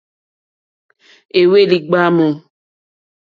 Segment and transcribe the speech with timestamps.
[1.39, 2.27] Éhwélì ɡbǎmù.